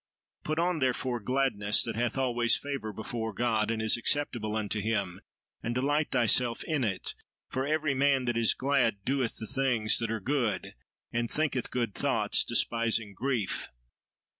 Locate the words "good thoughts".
11.69-12.43